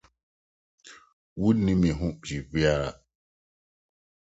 [1.39, 2.89] Wunni me ho biribiara